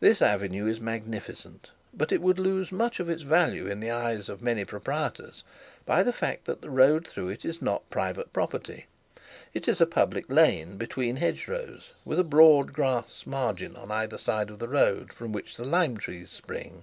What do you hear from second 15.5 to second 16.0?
the lime